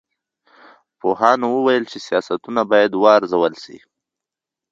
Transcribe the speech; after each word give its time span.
پوهانو 0.99 1.47
وویل 1.51 1.83
چې 1.91 1.97
سیاستونه 2.07 2.61
باید 2.71 2.91
وارزول 3.03 3.53
سي. 3.63 3.77